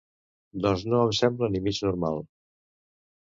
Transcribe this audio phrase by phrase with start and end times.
[0.63, 2.17] Doncs no em sembla ni mig normal.